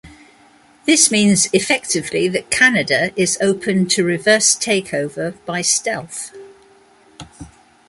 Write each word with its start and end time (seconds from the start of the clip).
This 0.85 1.11
means 1.11 1.47
effectively, 1.53 2.27
that 2.29 2.49
Canada 2.49 3.11
is 3.15 3.37
open 3.39 3.85
to 3.89 4.03
reverse 4.03 4.55
takeover 4.55 5.35
by 5.45 5.61
stealth. 5.61 6.31